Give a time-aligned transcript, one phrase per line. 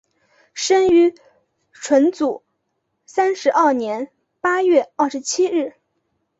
[0.55, 1.13] 生于
[1.73, 2.41] 纯祖
[3.05, 5.75] 三十二年八月二十七日。